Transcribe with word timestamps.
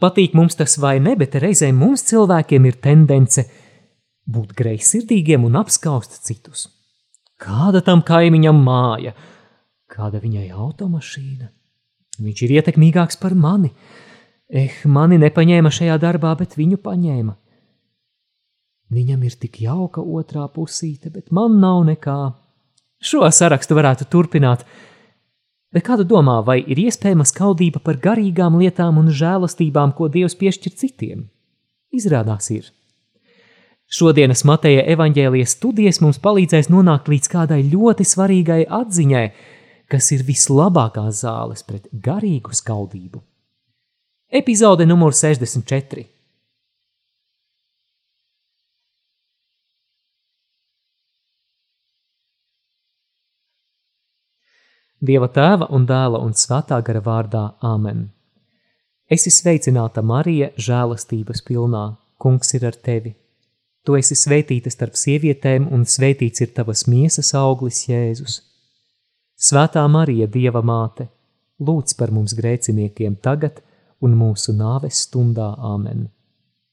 Patīk 0.00 0.34
mums 0.34 0.56
tas 0.56 0.78
vai 0.80 0.96
ne, 1.02 1.14
bet 1.20 1.36
reizēm 1.36 1.76
mums 1.76 2.06
cilvēkiem 2.08 2.66
ir 2.70 2.78
tendence 2.80 3.44
būt 4.30 4.54
greizsirdīgiem 4.56 5.44
un 5.44 5.58
apskaust 5.60 6.22
citus. 6.24 6.68
Kāda 7.40 7.82
tam 7.84 8.02
kaimiņam 8.06 8.58
māja, 8.64 9.14
kāda 9.90 10.20
viņai 10.22 10.50
automašīna? 10.52 11.50
Viņš 12.20 12.42
ir 12.44 12.56
ietekmīgāks 12.58 13.20
par 13.20 13.36
mani. 13.36 13.70
Eh, 14.50 14.82
mani 14.84 15.16
nepaņēma 15.20 15.70
šajā 15.72 15.96
darbā, 16.02 16.34
bet 16.36 16.56
viņu 16.58 16.80
paņēma. 16.84 17.36
Viņam 18.90 19.22
ir 19.24 19.36
tik 19.38 19.60
jauka 19.62 20.02
otrā 20.02 20.48
pusīte, 20.50 21.12
bet 21.14 21.30
man 21.30 21.60
nav 21.62 21.84
nekā. 21.86 22.18
Šo 23.00 23.22
sarakstu 23.32 23.76
varētu 23.78 24.08
turpināt, 24.10 24.64
Bet 25.70 25.86
kā 25.86 25.94
tu 26.00 26.04
domā, 26.06 26.40
vai 26.42 26.58
ir 26.66 26.80
iespējama 26.82 27.24
skaudība 27.28 27.78
par 27.84 28.00
garīgām 28.02 28.58
lietām 28.58 28.98
un 28.98 29.12
žēlastībām, 29.14 29.94
ko 29.94 30.08
Dievs 30.10 30.34
piešķir 30.38 30.74
citiem? 30.74 31.28
Izrādās 31.94 32.50
ir. 32.50 32.68
Šodienas 33.90 34.44
Mateja 34.46 34.82
evaņģēlijas 34.92 35.56
studijas 35.56 35.98
mums 36.02 36.18
palīdzēs 36.22 36.70
nonākt 36.70 37.10
līdz 37.10 37.30
kādai 37.30 37.62
ļoti 37.70 38.06
svarīgai 38.06 38.60
atziņai, 38.66 39.24
kas 39.90 40.12
ir 40.14 40.22
vislabākās 40.26 41.24
zāles 41.24 41.66
pret 41.66 41.90
garīgu 41.90 42.54
skaudību. 42.54 43.22
Epizode 44.30 44.86
numur 44.86 45.14
64 45.14 46.19
Dieva 55.00 55.30
tēva 55.32 55.70
un 55.72 55.86
dēla 55.88 56.18
un 56.20 56.34
svētā 56.36 56.76
gara 56.84 57.00
vārdā 57.00 57.46
Āmen. 57.64 58.02
Esi 59.08 59.30
sveicināta 59.32 60.02
Marija, 60.04 60.50
žēlastības 60.60 61.40
pilnā, 61.46 61.84
kungs 62.20 62.52
ir 62.58 62.66
ar 62.68 62.76
tevi. 62.76 63.14
Tu 63.80 63.96
esi 63.96 64.14
sveitīta 64.14 64.68
starp 64.68 65.00
sievietēm, 65.00 65.70
un 65.72 65.88
sveitīts 65.88 66.44
ir 66.44 66.52
tavas 66.52 66.84
miesas 66.84 67.32
auglis 67.32 67.86
Jēzus. 67.88 68.42
Svētā 69.40 69.86
Marija, 69.88 70.28
Dieva 70.28 70.60
māte, 70.60 71.08
lūdz 71.64 71.96
par 71.96 72.12
mums 72.12 72.36
grēciniekiem 72.36 73.16
tagad 73.24 73.64
un 74.04 74.20
mūsu 74.20 74.52
nāves 74.52 75.06
stundā 75.08 75.54
Āmen. 75.72 76.10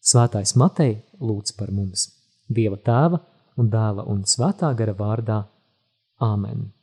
Svētais 0.04 0.58
Matei 0.60 0.98
lūdz 1.24 1.56
par 1.56 1.72
mums, 1.72 2.10
Dieva 2.52 2.76
tēva 2.76 3.24
un 3.56 3.72
dēla 3.72 4.04
un 4.12 4.26
svētā 4.28 4.76
gara 4.76 5.00
vārdā 5.00 5.46
Āmen. 6.20 6.74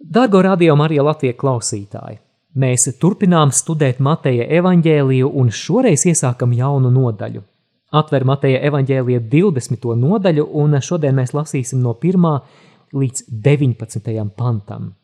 Dargo 0.00 0.40
radio 0.42 0.72
Marija 0.80 1.02
Latvijas 1.04 1.36
klausītāji! 1.36 2.14
Mēs 2.56 2.86
turpinām 2.98 3.50
studēt 3.52 3.98
Mateja 4.00 4.46
evaņģēliju 4.56 5.28
un 5.36 5.50
šoreiz 5.52 6.06
iesākam 6.08 6.54
jaunu 6.56 6.88
nodaļu. 6.94 7.42
Atver 7.92 8.24
Mateja 8.24 8.62
evaņģēlija 8.70 9.20
20. 9.34 9.84
nodaļu 10.00 10.46
un 10.62 10.78
šodien 10.80 11.20
mēs 11.20 11.34
lasīsim 11.36 11.82
no 11.84 11.92
1. 11.92 12.32
līdz 12.96 13.26
19. 13.28 14.24
pantam. 14.40 14.94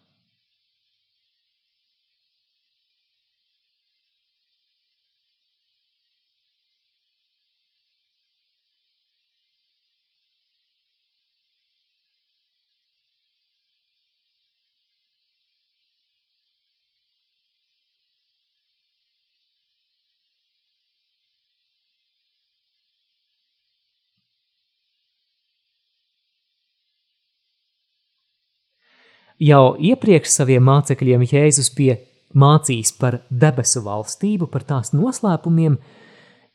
Jau 29.36 29.74
iepriekš 29.76 30.30
saviem 30.32 30.64
mācekļiem 30.64 31.26
Jēzus 31.28 31.69
bija 31.76 31.98
mācījis 32.32 32.94
par 32.97 33.19
debesu 33.28 33.82
valstību, 33.84 34.47
par 34.48 34.62
tās 34.64 34.94
noslēpumiem, 34.97 35.74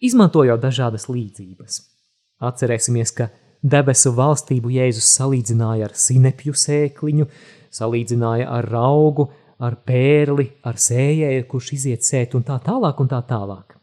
izmantojot 0.02 0.62
dažādas 0.64 1.06
līdzības. 1.06 1.78
Atcerēsimies, 2.42 3.12
ka 3.14 3.28
debesu 3.62 4.16
valstību 4.18 4.72
Jēzus 4.74 5.12
salīdzināja 5.14 5.92
ar 5.92 5.94
sinepju 5.94 6.58
sēkliņu, 6.58 7.28
salīdzināja 7.70 8.48
ar 8.50 8.66
raugu, 8.74 9.28
ar 9.62 9.78
pērli, 9.86 10.48
ar 10.66 10.80
sējēju, 10.82 11.46
kurš 11.52 11.68
iziet 11.76 12.08
sēt 12.08 12.34
un 12.34 12.48
tā 12.48 12.58
tālāk 12.66 12.98
un 12.98 13.12
tā 13.12 13.20
tālāk. 13.30 13.78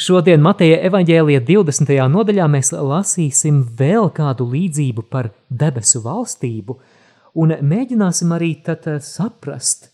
Šodien 0.00 0.40
Mateja 0.40 0.78
evaņģēlija 0.88 1.42
20. 1.44 1.92
nodaļā 2.08 2.48
mēs 2.48 2.72
lasīsim 2.72 3.60
vēl 3.76 4.08
kādu 4.16 4.48
līdzību 4.48 5.04
par 5.12 5.28
debesu 5.52 6.00
valstību– 6.08 6.78
un 7.34 7.54
mēģināsim 7.62 8.34
arī 8.34 8.54
tad 8.64 8.86
eh, 8.90 9.00
saprast, 9.04 9.90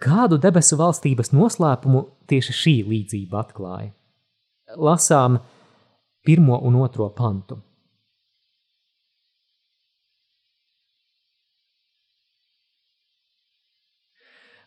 kādu 0.00 0.38
debesu 0.40 0.78
valstības 0.80 1.32
noslēpumu 1.36 2.04
tieši 2.30 2.56
šī 2.56 2.76
līdzība 2.88 3.42
atklāja. 3.44 3.90
Lasām 4.78 5.40
pirmo 6.24 6.60
un 6.66 6.78
otro 6.80 7.10
pantu. 7.16 7.58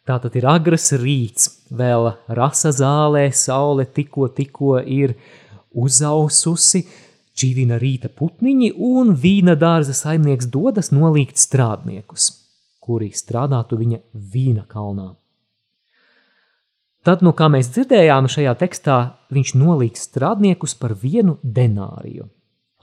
Tātad 0.04 0.34
ir 0.36 0.44
agras 0.52 0.90
rīts, 1.00 1.46
vēl 1.72 2.10
rasa 2.36 2.74
zālē, 2.76 3.30
saule 3.32 3.86
tikko, 3.88 4.28
tikko 4.36 4.82
ir 4.84 5.14
uzaususi, 5.72 6.82
Čīvina 7.34 7.80
rīta 7.82 8.12
putniņi 8.14 8.76
un 8.78 9.16
vīna 9.18 9.56
dārza 9.58 9.96
saimnieks 9.98 10.52
dodas 10.54 10.92
nolīgt 10.94 11.42
strādniekus, 11.42 12.30
kuri 12.84 13.10
strādātu 13.16 13.80
viņa 13.80 14.00
vīna 14.14 14.68
kalnā. 14.70 15.14
Tad, 17.04 17.24
nu 17.26 17.34
kā 17.36 17.50
mēs 17.52 17.72
dzirdējām 17.74 18.30
šajā 18.32 18.54
tekstā, 18.62 18.98
viņš 19.34 19.56
nolīgt 19.60 20.00
strādniekus 20.00 20.78
par 20.80 20.94
vienu 20.96 21.36
denāriju. 21.44 22.30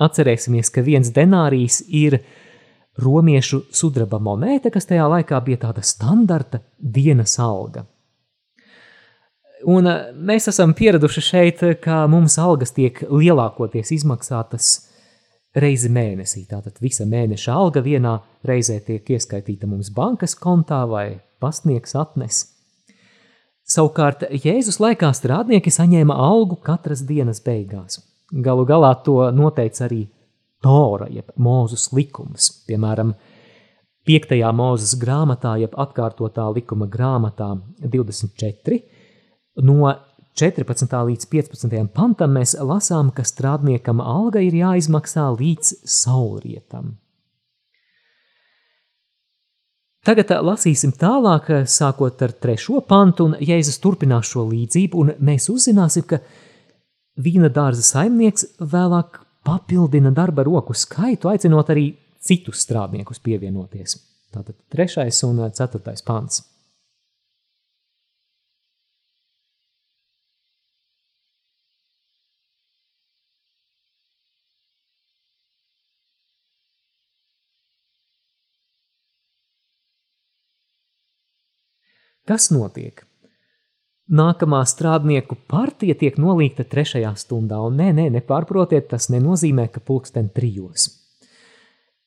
Atcerēsimies, 0.00 0.68
ka 0.72 0.82
viens 0.84 1.12
denārijs 1.14 1.80
ir 1.86 2.18
romiešu 3.00 3.62
sudraba 3.72 4.18
monēta, 4.20 4.72
kas 4.72 4.88
tajā 4.90 5.06
laikā 5.14 5.40
bija 5.46 5.62
tāda 5.68 5.84
standarta 5.86 6.60
dienas 6.76 7.38
alga. 7.40 7.86
Un 9.68 9.88
eh, 9.90 10.12
mēs 10.14 10.48
esam 10.52 10.72
pieraduši 10.76 11.24
šeit, 11.24 11.64
ka 11.82 12.04
mums 12.10 12.38
algas 12.40 12.72
tiek 12.76 13.02
lielākoties 13.10 13.92
izmaksātas 13.98 14.70
reizi 15.56 15.90
mēnesī. 15.92 16.46
Tātad 16.48 16.78
visa 16.80 17.04
mēneša 17.08 17.56
alga 17.56 17.82
vienā 17.84 18.16
reizē 18.46 18.78
tiek 18.86 19.10
ieskaitīta 19.16 19.68
mums 19.68 19.90
bankas 19.92 20.36
kontā 20.38 20.84
vai 20.88 21.20
pasniegs 21.42 21.96
atnes. 21.98 22.44
Savukārt 23.70 24.24
Jēzus 24.34 24.80
laikā 24.82 25.12
strādnieki 25.14 25.70
saņēma 25.70 26.16
algu 26.18 26.56
katras 26.64 27.04
dienas 27.06 27.42
beigās. 27.44 28.00
Galu 28.30 28.64
galā 28.66 28.94
to 29.04 29.18
noteica 29.34 29.84
arī 29.86 30.06
Tora, 30.60 31.06
jeb 31.08 31.30
Mūzes 31.40 31.88
likums. 31.96 32.50
Piemēram, 32.68 33.14
5. 34.08 34.34
mūzes 34.56 34.96
grāmatā, 35.00 35.54
jeb 35.60 35.76
atkārtotā 35.78 36.48
likuma 36.52 36.88
grāmatā 36.90 37.52
24, 37.80 38.80
No 39.66 39.90
14. 40.40 40.94
līdz 41.10 41.26
15. 41.28 41.76
pantam 41.92 42.32
mēs 42.38 42.54
lasām, 42.56 43.10
ka 43.12 43.26
strādniekam 43.26 44.00
alga 44.00 44.40
ir 44.40 44.56
jāizmaksā 44.56 45.26
līdz 45.36 45.74
saulrietam. 45.84 46.94
Tagad 50.06 50.30
lasīsim 50.40 50.94
tālāk, 50.96 51.50
sākot 51.68 52.22
ar 52.24 52.32
trešo 52.32 52.80
pantu, 52.88 53.26
un 53.28 53.34
Jēzus 53.36 53.76
turpinās 53.84 54.30
šo 54.30 54.46
līdzību, 54.48 55.02
un 55.02 55.10
mēs 55.20 55.50
uzzināsim, 55.52 56.06
ka 56.08 56.22
vīna 57.20 57.50
dārza 57.52 57.84
saimnieks 57.84 58.46
vēlāk 58.64 59.20
papildina 59.44 60.12
darba 60.16 60.46
roku 60.48 60.72
skaitu, 60.72 61.28
aicinot 61.28 61.68
arī 61.72 61.90
citus 62.16 62.64
strādniekus 62.64 63.20
pievienoties. 63.20 63.98
Tātad 64.32 64.56
trešais 64.72 65.20
un 65.28 65.42
ceturtais 65.52 66.00
pants. 66.06 66.46
Kas 82.30 82.46
notiek? 82.54 83.00
Nākamā 84.14 84.60
strādnieku 84.62 85.34
partija 85.50 85.96
tiek 85.98 86.14
nolīgta 86.22 86.62
trešajā 86.62 87.10
stundā, 87.18 87.58
un 87.66 87.74
nē, 87.80 87.88
nē, 87.96 88.04
nepārprotiet, 88.20 88.86
tas 88.92 89.08
nenozīmē, 89.10 89.64
ka 89.74 89.82
pulksten 89.82 90.28
trijos. 90.36 90.86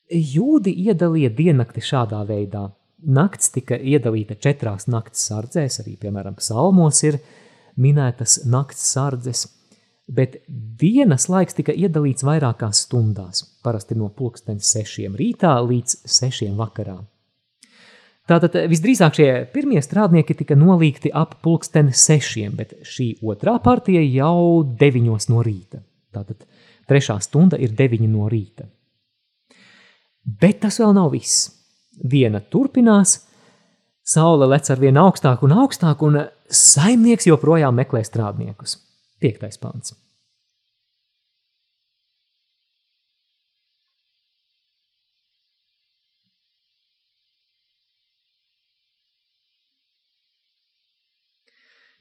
Jūdi 0.08 0.72
iedalīja 0.86 1.28
diennakti 1.36 1.84
šādā 1.84 2.22
veidā. 2.28 2.70
Nakts 3.04 3.52
tika 3.52 3.76
iedalīta 3.76 4.38
četrās 4.40 4.88
nakts 4.88 5.28
sardzēs, 5.28 5.82
arī, 5.84 5.98
piemēram, 6.00 6.40
psalmos 6.40 7.04
ir 7.04 7.20
minētas 7.76 8.46
nakts 8.48 8.88
sardzes, 8.96 9.46
bet 10.08 10.40
dienas 10.48 11.28
laiks 11.28 11.60
tika 11.60 11.76
iedalīts 11.76 12.24
vairākās 12.24 12.86
stundās, 12.86 13.44
parasti 13.64 14.00
no 14.00 14.08
pulksteņa 14.08 14.72
sešiem 14.72 15.20
rītā 15.20 15.58
līdz 15.68 16.00
sešiem 16.08 16.56
vakarā. 16.56 17.02
Tātad 18.24 18.54
visdrīzāk 18.72 19.18
šie 19.18 19.28
pirmie 19.52 19.82
strādnieki 19.84 20.36
tika 20.38 20.56
nolīgti 20.56 21.10
ap 21.12 21.36
pulksteni 21.44 21.92
sešiem, 21.92 22.54
bet 22.56 22.72
šī 22.88 23.10
otrā 23.20 23.58
partija 23.64 24.00
jau 24.00 24.62
deviņos 24.80 25.28
no 25.28 25.42
rīta. 25.44 25.82
Tātad 26.14 26.46
trešā 26.88 27.18
stunda 27.20 27.60
ir 27.60 27.74
deviņi 27.76 28.08
no 28.08 28.30
rīta. 28.32 28.64
Bet 30.24 30.62
tas 30.64 30.80
vēl 30.80 30.94
nav 30.96 31.10
viss. 31.12 31.50
Diena 32.00 32.40
turpinās, 32.40 33.18
saule 34.00 34.48
lec 34.48 34.70
ar 34.72 34.80
vien 34.80 34.96
augstāk 34.98 35.44
un 35.44 35.52
augstāk, 35.60 36.00
un 36.00 36.24
saimnieks 36.48 37.28
joprojām 37.28 37.76
meklē 37.76 38.00
strādniekus. 38.08 38.78
Piektais 39.20 39.60
pants. 39.60 39.92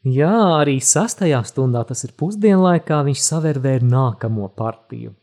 Jā, 0.04 0.60
arī 0.60 0.82
sastajā 0.84 1.38
stundā, 1.48 1.86
tas 1.88 2.02
ir 2.04 2.12
pusdienlaikā, 2.20 2.98
viņš 3.08 3.22
savērvē 3.24 3.78
nākamo 3.88 4.50
partiju. 4.52 5.14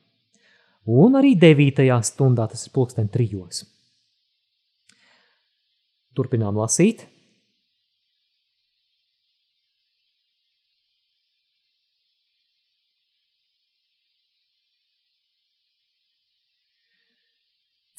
Un 0.89 1.19
arī 1.21 1.35
devītajā 1.37 1.99
stundā, 2.09 2.47
tas 2.49 2.65
ir 2.65 2.73
pulksten 2.73 3.11
trijos. 3.13 3.67
Turpinām 6.17 6.57
lasīt. 6.57 7.05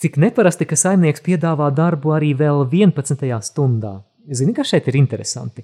Cik 0.02 0.18
neparasti, 0.18 0.66
ka 0.66 0.74
saimnieks 0.74 1.22
piedāvā 1.22 1.70
darbu 1.78 2.16
arī 2.18 2.34
vēl 2.34 2.66
11. 2.66 3.22
stundā. 3.46 4.00
Zini, 4.34 4.58
kas 4.58 4.74
šeit 4.74 4.90
ir 4.90 4.98
interesanti? 4.98 5.62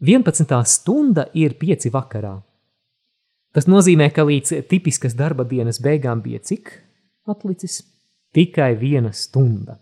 11. 0.00 0.64
stunda 0.64 1.26
ir 1.34 1.56
5 1.56 1.88
vakarā. 1.92 2.36
Tas 3.56 3.64
nozīmē, 3.64 4.10
ka 4.12 4.26
līdz 4.28 4.66
tipiskas 4.68 5.16
darba 5.16 5.46
dienas 5.48 5.80
beigām 5.80 6.20
bija 6.20 6.42
cik 6.44 6.74
atlicis? 7.26 7.80
Tikai 8.36 8.74
viena 8.76 9.14
stunda. 9.16 9.78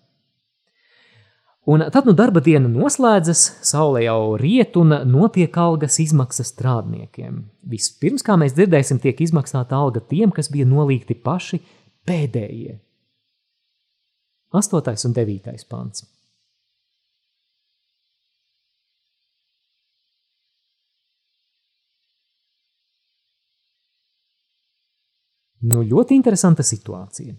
Un 1.66 1.82
tad 1.90 2.06
nu 2.06 2.12
darba 2.12 2.42
diena 2.44 2.68
noslēdzas, 2.68 3.42
saule 3.64 4.04
jau 4.04 4.36
riet 4.38 4.76
un 4.76 4.92
notiek 5.08 5.56
algas 5.58 5.96
izmaksas 5.98 6.52
strādniekiem. 6.52 7.40
Vispirms, 7.66 8.22
kā 8.22 8.36
mēs 8.38 8.54
dzirdēsim, 8.54 9.00
tiek 9.00 9.18
izmaksāta 9.24 9.80
alga 9.80 10.04
tiem, 10.04 10.30
kas 10.30 10.52
bija 10.52 10.68
nolīgti 10.68 11.16
paši 11.16 11.62
pēdējie. 12.06 12.78
8. 14.54 15.08
un 15.08 15.16
9. 15.16 15.64
pants. 15.66 16.04
Nu, 25.64 25.80
ļoti 25.82 26.16
interesanta 26.16 26.64
situācija. 26.66 27.34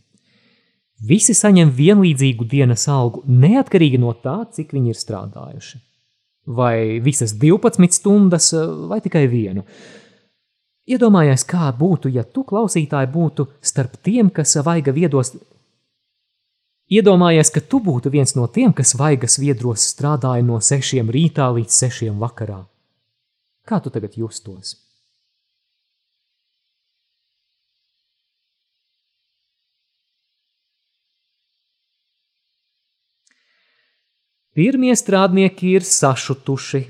Visi 1.05 1.35
saņem 1.35 1.73
vienlīdzīgu 1.75 2.47
dienas 2.49 2.87
algu, 2.89 3.21
neatkarīgi 3.27 3.99
no 3.99 4.13
tā, 4.23 4.37
cik 4.55 4.71
viņi 4.73 4.93
ir 4.93 4.99
strādājuši. 4.99 5.81
Vai 6.55 7.01
visas 7.03 7.33
12 7.41 7.97
stundas, 7.97 8.51
vai 8.89 9.01
tikai 9.03 9.25
vienu. 9.27 9.65
Iedomājies, 10.85 11.43
kā 11.49 11.71
būtu, 11.73 12.11
ja 12.13 12.23
tu 12.23 12.45
klausītāji 12.45 13.09
būtu 13.11 13.47
starp 13.65 13.97
tiem, 14.05 14.29
kas 14.29 14.55
vaiga 14.65 14.93
viedos. 14.93 15.33
Iedomājies, 16.93 17.49
ka 17.49 17.61
tu 17.65 17.81
būtu 17.81 18.13
viens 18.13 18.35
no 18.37 18.45
tiem, 18.47 18.71
kas 18.73 18.93
vaigas 18.97 19.39
viedros 19.41 19.89
strādāja 19.89 20.45
no 20.45 20.61
sešiem 20.61 21.09
rītā 21.09 21.49
līdz 21.57 21.81
sešiem 21.81 22.21
vakarā. 22.21 22.61
Kā 23.65 23.81
tu 23.81 23.89
tagad 23.89 24.13
justos? 24.13 24.84
Pirmie 34.55 34.93
strādnieki 34.95 35.73
ir 35.75 35.83
sašutuši. 35.83 36.85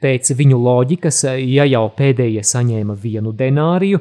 Pēc 0.00 0.30
viņu 0.32 0.56
loģikas, 0.56 1.24
ja 1.44 1.66
jau 1.68 1.82
pēdējie 1.92 2.44
saņēma 2.46 2.94
vienu 2.96 3.34
denāriju, 3.36 3.98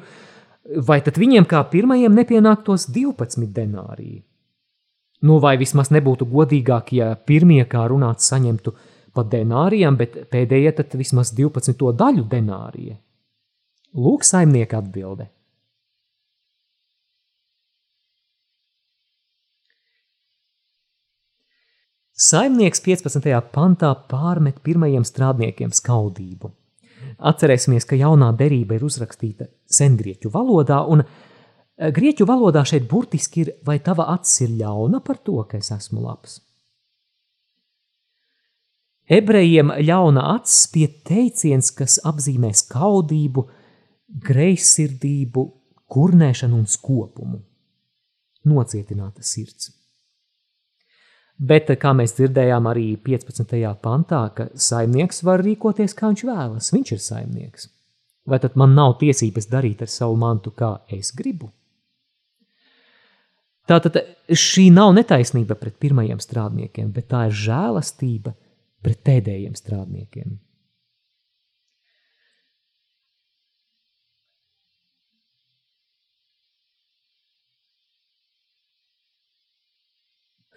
vai 0.88 1.00
tad 1.04 1.18
viņiem 1.20 1.48
kā 1.50 1.64
pirmajiem 1.72 2.14
nepienāktos 2.16 2.86
12 2.96 3.50
denāriji? 3.56 4.22
Nu, 5.28 5.42
vai 5.44 5.58
vismaz 5.60 5.90
nebūtu 5.92 6.30
godīgāk, 6.30 6.94
ja 6.96 7.10
pirmie, 7.18 7.66
kā 7.68 7.84
runāts, 7.92 8.30
saņemtu 8.32 8.72
pa 9.12 9.26
denārijam, 9.28 9.98
bet 10.00 10.16
pēdējie 10.32 10.72
tad 10.78 10.96
vismaz 11.02 11.34
12 11.36 11.92
daļu 12.00 12.24
denārija? 12.32 12.96
Lūk, 14.00 14.24
saimnieka 14.24 14.80
atbilde. 14.80 15.28
Saimnieks 22.20 22.82
15. 22.84 23.30
pantā 23.54 23.94
pārmet 24.12 24.58
pirmajiem 24.60 25.06
strādniekiem 25.08 25.72
skaudību. 25.72 26.50
Atcerēsimies, 27.30 27.86
ka 27.88 27.96
jaunā 27.96 28.34
derība 28.36 28.76
ir 28.76 28.84
uzrakstīta 28.84 29.48
sengrieķu 29.72 30.32
valodā, 30.34 30.82
un 30.84 31.06
e, 31.06 31.08
grieķu 31.96 32.28
valodā 32.28 32.66
šeit 32.68 32.90
burtiski 32.92 33.46
ir, 33.46 33.54
vai 33.64 33.78
tava 33.80 34.10
acis 34.18 34.44
ir 34.50 34.58
ļauna 34.60 35.00
par 35.00 35.22
to, 35.24 35.38
ka 35.48 35.64
es 35.64 35.72
esmu 35.72 36.04
labs. 36.04 36.42
Ebrejiem 39.08 39.72
ļauna 39.80 40.28
acis 40.36 40.68
pie 40.76 40.92
teiciens, 41.08 41.72
kas 41.72 42.02
apzīmē 42.04 42.52
skaudību, 42.52 43.48
greizsirdību, 44.28 45.50
kurnēšanu 45.88 46.64
un 46.66 46.68
skopumu. 46.68 47.46
Nocietināta 48.44 49.24
sirds. 49.24 49.79
Bet, 51.40 51.70
kā 51.80 51.94
mēs 51.96 52.18
dzirdējām 52.18 52.66
arī 52.68 52.88
15. 53.00 53.54
pantā, 53.80 54.26
ka 54.36 54.50
saimnieks 54.60 55.24
var 55.24 55.40
rīkoties, 55.46 55.96
kā 55.96 56.10
viņš 56.12 56.24
vēlas, 56.28 56.74
viņš 56.76 56.92
ir 56.92 57.00
saimnieks. 57.04 57.70
Vai 58.28 58.42
tad 58.44 58.58
man 58.60 58.76
nav 58.76 58.98
tiesības 59.00 59.48
darīt 59.48 59.86
ar 59.86 59.90
savu 59.90 60.18
mantu, 60.20 60.52
kā 60.52 60.74
es 60.92 61.14
gribu? 61.16 61.48
Tātad 63.70 64.02
šī 64.34 64.68
nav 64.74 64.92
netaisnība 64.98 65.56
pret 65.56 65.78
pirmajiem 65.80 66.20
strādniekiem, 66.20 66.92
bet 66.92 67.08
tā 67.14 67.28
ir 67.30 67.36
žēlastība 67.38 68.34
pret 68.84 69.02
pēdējiem 69.06 69.56
strādniekiem. 69.56 70.38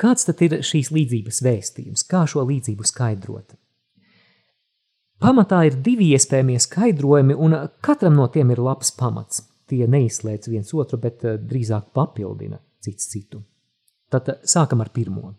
Kāds 0.03 0.27
tad 0.27 0.41
ir 0.43 0.59
šīs 0.67 0.91
līdzības 0.91 1.43
vēstījums? 1.47 2.03
Kā 2.11 2.25
šo 2.27 2.43
līdzību 2.49 2.87
skaidrot? 2.89 3.55
Pamatā 5.23 5.61
ir 5.69 5.77
divi 5.87 6.09
iespējamie 6.17 6.59
skaidrojumi, 6.59 7.37
un 7.39 7.55
katram 7.87 8.17
no 8.19 8.27
tiem 8.35 8.51
ir 8.51 8.59
labs 8.59 8.91
pamats. 8.99 9.45
Tie 9.71 9.87
neizslēdz 9.87 10.51
viens 10.51 10.73
otru, 10.75 10.99
bet 10.99 11.23
eh, 11.25 11.39
drīzāk 11.39 11.93
papildina 11.95 12.59
cits 12.83 13.07
citu. 13.13 13.45
Tad 14.11 14.33
eh, 14.33 14.41
sākam 14.43 14.83
ar 14.83 14.91
pirmo. 14.91 15.31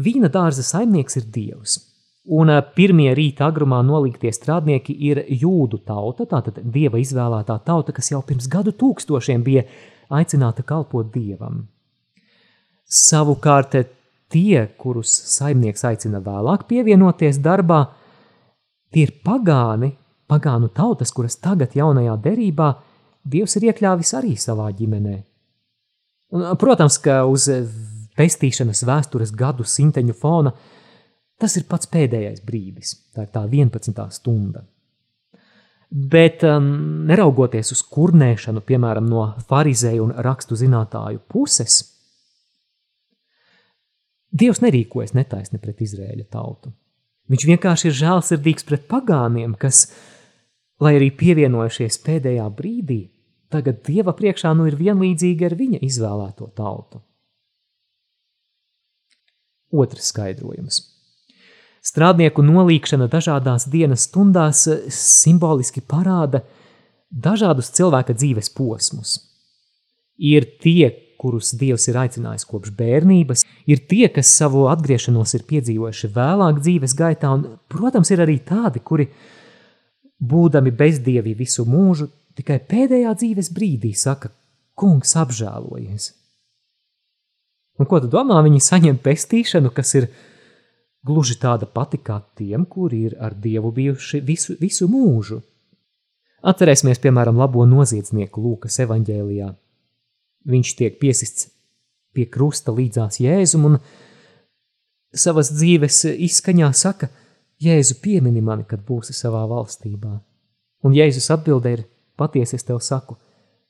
Vīna 0.00 0.32
dārza 0.32 0.64
saimnieks 0.64 1.20
ir 1.20 1.28
dievs, 1.36 1.76
un 2.32 2.54
eh, 2.54 2.64
pirmie 2.80 3.12
rīta 3.14 3.50
agrumā 3.50 3.82
nolīgtie 3.84 4.32
strādnieki 4.32 4.96
ir 5.10 5.22
jūdu 5.28 5.84
tauta, 5.84 6.24
tātad 6.32 6.64
dieva 6.64 6.98
izvēlētā 7.04 7.60
tauta, 7.68 7.92
kas 7.92 8.10
jau 8.16 8.24
pirms 8.24 8.48
gadu 8.48 8.72
tūkstošiem 8.72 9.44
bija 9.44 9.68
aicināta 10.08 10.64
kalpot 10.64 11.12
dievam. 11.12 11.66
Savukārt 12.86 13.74
tie, 14.30 14.66
kurus 14.78 15.10
saimnieks 15.32 15.84
aicina 15.88 16.20
vēlāk 16.22 16.66
pievienoties 16.70 17.40
darbā, 17.42 17.80
tie 18.94 19.06
ir 19.08 19.14
pagāni, 19.26 19.90
pagānu 20.30 20.70
tautas, 20.74 21.10
kuras 21.14 21.38
tagad 21.42 21.74
jaunajā 21.74 22.14
derībā 22.22 22.74
Dievs 23.26 23.56
ir 23.58 23.64
iekļāvis 23.72 24.12
arī 24.14 24.36
savā 24.38 24.68
ģimenē. 24.78 25.16
Un, 26.36 26.44
protams, 26.60 26.94
ka 27.02 27.24
uz 27.26 27.48
pestīšanas 28.14 28.84
vēstures 28.86 29.32
gadu 29.34 29.66
simteņu 29.66 30.14
fona 30.14 30.52
tas 31.34 31.56
ir 31.58 31.66
pats 31.66 31.90
pēdējais 31.90 32.44
brīdis, 32.46 32.94
tā 33.16 33.26
ir 33.26 33.32
tā 33.34 33.42
11. 33.50 33.98
stunda. 34.14 34.62
Bet 35.90 36.46
um, 36.46 36.70
neraugoties 37.10 37.74
uz 37.74 37.82
kurnēšanu, 37.90 38.62
piemēram, 38.62 39.10
no 39.10 39.26
farizēju 39.50 40.06
un 40.06 40.16
rakstu 40.22 40.58
zinātāju 40.62 41.24
puses– 41.26 41.82
Dievs 44.32 44.60
nerīkojas 44.64 45.14
netaisni 45.16 45.60
pret 45.62 45.80
Izrēļa 45.84 46.26
tautu. 46.32 46.72
Viņš 47.30 47.46
vienkārši 47.50 47.88
ir 47.90 47.96
žēlsirdīgs 47.98 48.66
pret 48.66 48.86
pagāniem, 48.90 49.54
kas, 49.58 49.86
lai 50.82 50.96
arī 50.98 51.10
pievienojušies 51.14 51.98
pēdējā 52.06 52.46
brīdī, 52.54 53.00
tagad 53.50 53.82
Dieva 53.86 54.14
priekšā 54.16 54.52
nu 54.58 54.66
ir 54.70 54.78
vienlīdzīgi 54.78 55.46
ar 55.46 55.56
viņa 55.58 55.82
izvēlēto 55.86 56.50
tautu. 56.58 57.02
Otrs 59.74 60.12
skaidrojums. 60.12 60.82
Strādnieku 61.86 62.42
nolīkšana 62.42 63.06
dažādās 63.10 63.68
dienas 63.70 64.08
stundās 64.08 64.64
simboliski 64.90 65.82
parāda 65.86 66.42
dažādus 67.10 67.70
cilvēka 67.74 68.14
dzīves 68.18 68.50
posmus. 68.54 69.18
Ir 70.18 70.46
tie, 70.62 70.90
kurus 71.18 71.52
Dievs 71.58 71.88
ir 71.90 71.98
aicinājis 72.00 72.46
kopš 72.48 72.72
bērnības, 72.76 73.44
ir 73.70 73.82
tie, 73.90 74.06
kas 74.12 74.30
savu 74.38 74.66
atgriešanos 74.70 75.34
ir 75.38 75.46
piedzīvojuši 75.48 76.12
vēlāk 76.14 76.60
dzīves 76.62 76.94
gaitā, 76.98 77.32
un, 77.36 77.46
protams, 77.72 78.12
ir 78.14 78.22
arī 78.24 78.38
tādi, 78.46 78.82
kuri, 78.84 79.08
būdami 80.20 80.72
bezdievi 80.76 81.34
visu 81.36 81.66
mūžu, 81.68 82.08
tikai 82.36 82.60
pēdējā 82.68 83.16
dzīves 83.16 83.50
brīdī 83.56 83.92
saka, 83.96 84.30
kungs 84.76 85.16
apžēlojies. 85.16 86.12
Un 87.76 87.88
ko 87.88 88.00
tu 88.00 88.08
domā, 88.12 88.38
viņi 88.44 88.62
saņem 88.64 89.02
pestīšanu, 89.04 89.72
kas 89.76 89.92
ir 89.98 90.08
gluži 91.06 91.36
tāda 91.40 91.68
pati 91.68 92.00
kā 92.00 92.22
tiem, 92.38 92.64
kuri 92.64 93.04
ir 93.10 93.18
ar 93.20 93.36
Dievu 93.36 93.72
bijuši 93.76 94.22
visu, 94.24 94.56
visu 94.60 94.88
mūžu. 94.88 95.42
Atcerēsimies, 96.46 97.00
piemēram, 97.02 97.36
labo 97.40 97.64
noziedznieku 97.68 98.40
Lūkas 98.44 98.80
evaņģēlijā– 98.86 99.52
viņš 100.46 100.72
tiek 100.78 100.98
piesists 101.00 101.50
pie 102.16 102.26
krusta 102.32 102.72
līdzās 102.72 103.20
Jēzum 103.20 103.68
un 103.70 103.78
savas 105.16 105.52
dzīves 105.52 106.04
izskaņā 106.14 106.72
saka, 106.76 107.10
Jēzu 107.62 107.96
piemini 108.02 108.42
mani, 108.44 108.66
kad 108.68 108.82
būsi 108.84 109.14
savā 109.16 109.46
valstībā. 109.48 110.12
Un 110.84 110.92
Jēzus 110.96 111.30
atbildē 111.32 111.72
ir, 111.72 111.84
patiesi 112.16 112.58
es 112.58 112.66
tev 112.68 112.82
saku, 112.84 113.16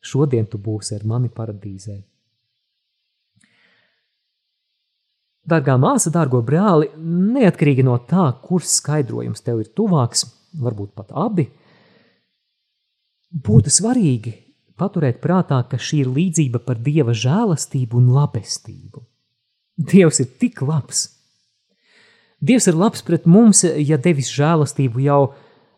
šodien 0.02 0.48
tu 0.50 0.58
būsi 0.58 0.96
ar 0.96 1.04
mani 1.06 1.30
paradīzē. 1.30 2.00
Dargā 5.46 5.76
māsa, 5.78 6.10
dārgo 6.10 6.40
brāli, 6.42 6.88
neatkarīgi 6.98 7.84
no 7.86 7.94
tā, 8.10 8.26
kurš 8.42 8.80
skaidrojums 8.80 9.44
tev 9.46 9.62
ir 9.62 9.70
tuvāks, 9.78 10.24
varbūt 10.58 10.96
pat 10.98 11.14
abi, 11.14 11.46
būtu 13.30 13.70
svarīgi 13.70 14.34
paturēt 14.78 15.20
prātā, 15.24 15.62
ka 15.68 15.78
šī 15.80 16.04
ir 16.04 16.12
līdzība 16.12 16.62
par 16.64 16.80
Dieva 16.82 17.14
žēlastību 17.16 17.98
un 17.98 18.10
labestību. 18.14 19.02
Dievs 19.76 20.20
ir 20.24 20.32
tik 20.40 20.62
labs. 20.64 21.08
Dievs 22.40 22.68
ir 22.68 22.76
labs 22.76 23.02
pret 23.04 23.26
mums, 23.26 23.64
ja 23.64 23.96
devis 24.00 24.30
žēlastību 24.32 25.02
jau 25.04 25.20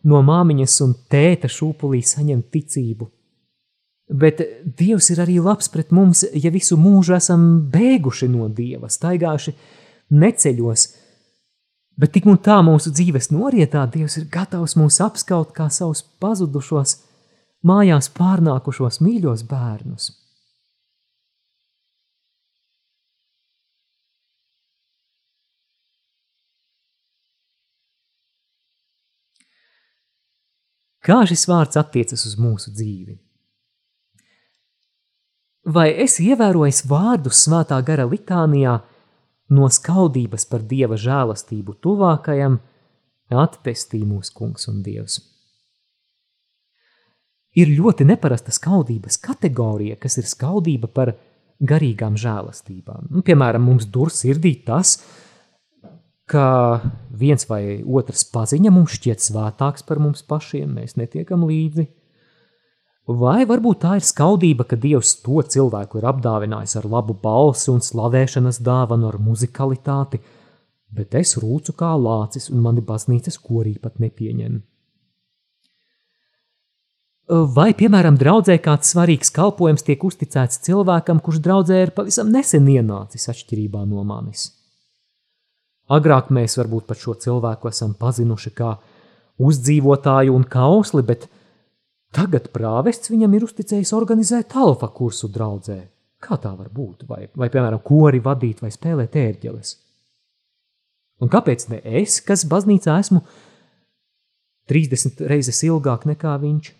no 0.07 0.21
māmiņas 0.23 0.75
un 0.85 0.93
tēta 1.11 1.49
šūpulī 1.51 2.01
saņem 2.05 2.43
ticību. 2.51 3.09
Bet 4.09 4.41
Dievs 4.79 5.11
ir 5.13 5.21
arī 5.23 5.37
labs 5.43 5.69
pret 5.69 5.91
mums, 5.95 6.23
ja 6.33 6.51
visu 6.51 6.77
mūžu 6.79 7.15
esam 7.17 7.43
bēguši 7.71 8.29
no 8.31 8.47
Dieva, 8.49 8.89
staigājuši 8.89 9.53
neceļos, 10.09 10.87
bet 11.99 12.15
tik 12.15 12.25
un 12.31 12.39
tā 12.41 12.57
mūsu 12.65 12.91
dzīves 12.95 13.29
norietā 13.35 13.85
Dievs 13.91 14.17
ir 14.17 14.25
gatavs 14.31 14.75
mūs 14.79 14.97
apskaut 15.05 15.53
kā 15.55 15.69
savus 15.69 16.01
pazudušos 16.23 16.97
mājās 17.65 18.09
pārnākušos 18.15 19.01
mīļos 19.03 19.43
bērnus. 19.49 20.11
Kā 30.99 31.23
šis 31.25 31.47
vārds 31.49 31.79
attiecas 31.79 32.25
uz 32.27 32.35
mūsu 32.37 32.73
dzīvi? 32.75 33.15
Vai 35.69 35.87
es 36.03 36.19
ievēroju 36.21 36.89
vārdus 36.89 37.45
svētā 37.45 37.79
gara 37.85 38.05
litānijā 38.09 38.75
no 39.55 39.69
skaudības 39.69 40.45
par 40.49 40.65
dieva 40.69 40.99
žēlastību 40.99 41.77
tuvākajam, 41.83 42.59
atpestī 43.29 44.03
mūsu 44.05 44.35
kungs 44.35 44.69
un 44.71 44.83
dievs? 44.85 45.19
Ir 47.59 47.71
ļoti 47.77 48.07
neparasta 48.07 48.53
skaudības 48.55 49.19
kategorija, 49.23 49.97
kas 50.01 50.19
ir 50.21 50.27
skaudība 50.29 50.89
par 50.91 51.13
garīgām 51.59 52.15
žēlastībām. 52.19 53.09
Nu, 53.11 53.23
piemēram, 53.25 53.65
mums 53.67 53.87
dur 53.91 54.11
sirdī 54.13 54.55
tas, 54.65 54.97
ka 56.29 56.79
viens 57.19 57.47
vai 57.49 57.81
otrs 57.83 58.23
paziņa 58.31 58.71
mums 58.73 58.95
šķiet 58.99 59.23
svētāks 59.25 59.85
par 59.87 59.99
mums 59.99 60.23
pašiem, 60.29 60.77
mēs 60.77 60.95
netiekam 60.99 61.43
līdzi. 61.49 61.87
Vai 63.09 63.41
varbūt 63.49 63.79
tā 63.81 63.95
ir 63.97 64.05
skaudība, 64.05 64.67
ka 64.69 64.77
Dievs 64.77 65.15
to 65.23 65.41
cilvēku 65.41 65.97
ir 65.97 66.05
apdāvinājis 66.11 66.75
ar 66.77 66.85
labu 66.85 67.15
balsi 67.17 67.71
un 67.73 67.81
slavēšanas 67.81 68.61
dāvanu 68.61 69.09
ar 69.09 69.17
muzikalitāti, 69.17 70.19
bet 70.93 71.17
es 71.17 71.33
rūcu 71.41 71.73
kā 71.77 71.95
lācis 71.97 72.51
un 72.53 72.61
mani 72.61 72.85
baznīcas 72.85 73.41
korī 73.41 73.79
pat 73.81 73.97
nepieņem. 73.97 74.59
Vai, 77.29 77.75
piemēram, 77.77 78.15
draudzē 78.17 78.55
kāds 78.57 78.89
svarīgs 78.89 79.29
kalpojums 79.29 79.83
tiek 79.85 80.01
uzticēts 80.01 80.63
cilvēkam, 80.65 81.19
kurš 81.21 81.43
draudzē 81.45 81.75
ir 81.83 81.91
pavisam 81.93 82.31
nesen 82.33 82.65
ienācis 82.65 83.29
atšķirībā 83.29 83.83
no 83.85 84.01
manis. 84.01 84.47
Agrāk 85.93 86.31
mēs 86.33 86.57
varbūt 86.57 86.87
pat 86.89 86.97
šo 86.97 87.13
cilvēku 87.21 87.69
esam 87.69 87.93
pazinuši 87.97 88.53
kā 88.57 88.71
uzdzīvotāju 89.45 90.33
un 90.33 90.47
kausli, 90.49 91.03
bet 91.05 91.27
tagad 92.17 92.49
prāvests 92.53 93.13
viņam 93.13 93.37
ir 93.37 93.45
uzticējis 93.45 93.93
organizēt 93.93 94.57
alfa 94.57 94.89
kursu 94.89 95.29
draudzē. 95.29 95.77
Kā 96.19 96.39
tā 96.41 96.55
var 96.57 96.73
būt? 96.73 97.05
Vai, 97.05 97.27
vai 97.29 97.51
piemēram, 97.53 97.85
kori 97.85 98.23
vadīt 98.25 98.65
vai 98.65 98.73
spēlēt 98.73 99.13
ērģeles? 99.21 99.75
Un 101.21 101.29
kāpēc 101.29 101.69
ne 101.69 101.83
es, 102.01 102.17
kas 102.25 102.47
baznīcā 102.49 102.97
esmu 103.05 103.21
30 104.73 105.25
reizes 105.29 105.61
ilgāk 105.69 106.09
nekā 106.09 106.33
viņš? 106.41 106.78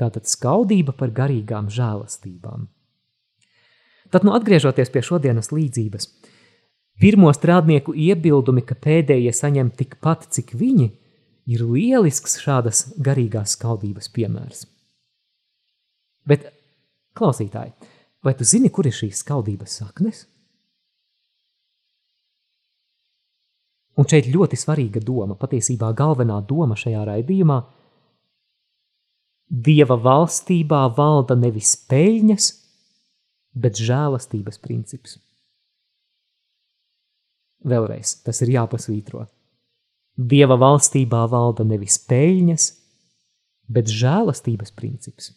Tātad 0.00 0.26
skaudība 0.26 0.94
par 0.98 1.12
garīgām 1.14 1.68
žēlastībām. 1.70 2.66
Tad, 4.10 4.26
nu, 4.26 4.34
atgriežoties 4.34 4.90
pie 4.94 5.02
šodienas 5.06 5.52
līdzības, 5.54 6.08
pirmo 7.02 7.30
strādnieku 7.34 7.94
iebildumi, 7.94 8.64
ka 8.66 8.74
pēdējie 8.78 9.30
saņem 9.34 9.70
tikpat, 9.78 10.26
cik 10.34 10.54
viņi, 10.58 10.88
ir 11.54 11.62
lielisks 11.66 12.40
šādas 12.42 12.88
garīgās 12.98 13.54
skaudības 13.54 14.10
piemērs. 14.14 14.66
Bet, 16.26 16.48
klausītāji, 17.14 17.74
vai 18.24 18.34
tu 18.34 18.46
zini, 18.48 18.72
kur 18.74 18.88
ir 18.88 18.96
šīs 18.96 19.22
skaudības 19.22 19.78
saknes? 19.82 20.24
Un 23.94 24.10
šeit 24.10 24.26
ļoti 24.26 24.58
svarīga 24.58 24.98
doma, 25.06 25.38
patiesībā 25.38 25.92
galvenā 25.94 26.42
doma 26.50 26.74
šajā 26.74 27.06
raidījumā– 27.12 27.62
Dieva 29.48 29.96
valstībā 30.00 30.86
valda 30.96 31.36
nevis 31.36 31.74
peļņas, 31.90 32.48
bet 33.54 33.78
žēlastības 33.78 34.58
princips. 34.58 35.18
Vēlreiz 37.64 38.18
tas 38.24 38.40
ir 38.44 38.54
jāpasvītro. 38.56 39.26
Dieva 40.14 40.56
valstībā 40.60 41.24
valda 41.30 41.64
nevis 41.66 41.96
peļņas, 42.08 42.66
bet 43.68 43.88
žēlastības 43.90 44.74
princips. 44.76 45.32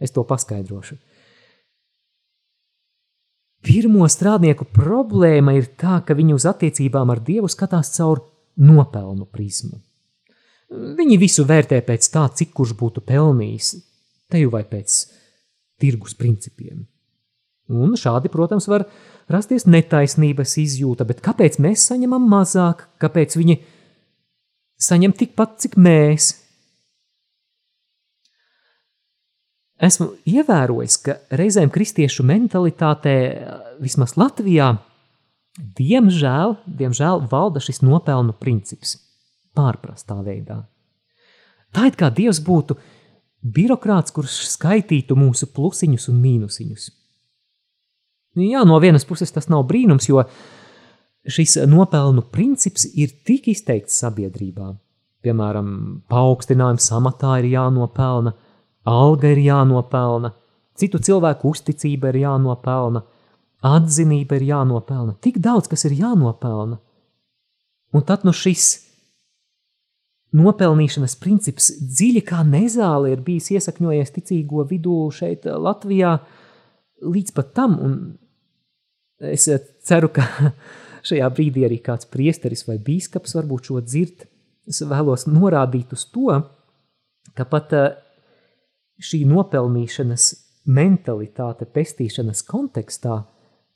Es 0.00 0.12
to 0.14 0.24
paskaidrošu. 0.24 0.96
Pirmo 3.60 4.06
strādnieku 4.08 4.64
problēma 4.72 5.52
ir 5.58 5.68
tā, 5.76 6.00
ka 6.00 6.16
viņi 6.16 6.32
uz 6.38 6.46
attiecībām 6.48 7.12
ar 7.12 7.20
Dievu 7.20 7.48
skatās 7.52 7.92
caur 7.98 8.22
nopelnu 8.56 9.26
prizmu. 9.28 9.76
Viņi 10.70 11.16
visu 11.18 11.42
vērtē 11.46 11.80
pēc 11.82 12.06
tā, 12.14 12.28
cik 12.30 12.52
kurš 12.54 12.76
būtu 12.78 13.02
pelnījis, 13.02 13.72
teju 14.30 14.52
vai 14.52 14.62
pēc 14.70 15.00
tirgus 15.82 16.14
principiem. 16.14 16.84
Un 17.70 17.96
šādi, 17.98 18.30
protams, 18.30 18.68
var 18.70 18.84
rasties 19.30 19.66
netaisnības 19.66 20.56
izjūta, 20.62 21.06
bet 21.06 21.22
kāpēc 21.26 21.58
mēs 21.62 21.88
saņemam 21.90 22.22
mazāk, 22.30 22.86
kāpēc 23.02 23.34
viņi 23.38 23.58
saņem 24.82 25.14
tikpat, 25.18 25.58
cik 25.64 25.76
mēs? 25.78 26.30
Esmu 29.80 30.12
ievērojis, 30.28 30.98
ka 31.02 31.18
reizēm 31.34 31.70
kristiešu 31.72 32.26
mentalitātē, 32.30 33.14
vismaz 33.82 34.14
Latvijā, 34.20 34.74
diemžēl, 35.78 36.58
diemžēl 36.78 37.26
valda 37.30 37.62
šis 37.64 37.82
nopelnu 37.82 38.38
princips– 38.38 38.98
pārprastā 39.56 40.18
veidā. 40.24 40.62
Tā 41.74 41.86
it 41.90 41.98
kā 41.98 42.10
Dievs 42.14 42.40
būtu 42.42 42.76
birokrāts, 43.40 44.12
kurš 44.14 44.42
skaitītu 44.54 45.16
mūsu 45.16 45.48
plusiņus 45.54 46.08
un 46.12 46.18
mīnusiņus. 46.22 46.88
Jā, 48.40 48.62
no 48.66 48.78
vienas 48.82 49.06
puses 49.06 49.32
tas 49.34 49.48
nav 49.50 49.64
brīnums, 49.66 50.06
jo 50.10 50.22
šis 51.26 51.56
nopelnu 51.68 52.22
princips 52.32 52.86
ir 52.94 53.12
tik 53.26 53.48
izteikts 53.50 53.98
sabiedrībā. 54.02 54.70
Piemēram, 55.20 55.72
paaugstinājums 56.08 56.86
samatā 56.88 57.40
ir 57.42 57.50
jānopelna, 57.52 58.32
alga 58.88 59.32
ir 59.34 59.42
jānopelna, 59.44 60.32
citu 60.78 61.00
cilvēku 61.02 61.50
uzticība 61.50 62.12
ir 62.12 62.22
jānopelna, 62.22 63.02
atzinība 63.66 64.38
ir 64.38 64.46
jānopelna, 64.48 65.18
tik 65.20 65.42
daudz, 65.44 65.68
kas 65.68 65.84
ir 65.90 65.98
jānopelna. 65.98 66.78
Un 67.92 68.06
tad 68.06 68.24
nu 68.24 68.32
šis 68.32 68.70
nopelnīšanas 70.36 71.16
princips 71.20 71.70
dziļi 71.80 72.22
kā 72.26 72.42
nezāle 72.46 73.14
ir 73.14 73.22
bijis 73.26 73.50
iesakņojies 73.56 74.14
ticīgo 74.14 74.64
vidū 74.70 74.98
šeit 75.14 75.48
Latvijā 75.50 76.16
līdz 77.00 77.34
pat 77.36 77.54
tam, 77.56 77.78
un 77.80 77.96
es 79.20 79.48
ceru, 79.86 80.10
ka 80.14 80.26
šajā 81.08 81.30
brīdī 81.34 81.64
arī 81.66 81.80
kāds 81.84 82.08
priesteris 82.10 82.66
vai 82.68 82.78
bīskaps 82.82 83.36
varbūt 83.38 83.70
šo 83.70 83.82
dzird, 83.84 84.26
es 84.70 84.82
vēlos 84.86 85.26
norādīt 85.30 85.94
uz 85.96 86.06
to, 86.12 86.38
ka 87.34 87.46
pat 87.48 87.74
eh, 87.76 87.90
šī 89.00 89.24
nopelnīšanas 89.30 90.30
mentalitāte 90.70 91.66
pestīšanas 91.66 92.44
kontekstā 92.46 93.22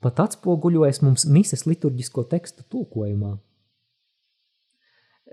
pat 0.04 0.20
atspoguļojas 0.26 1.00
mums 1.02 1.25
mises 1.26 1.64
liturģisko 1.66 2.26
tekstu 2.30 2.66
tulkojumā. 2.70 3.38